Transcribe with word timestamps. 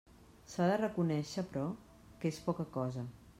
S'ha 0.53 0.69
de 0.71 0.77
reconéixer, 0.81 1.43
però, 1.51 1.67
que 2.25 2.33
és 2.35 2.41
poca 2.49 2.67
cosa. 2.81 3.05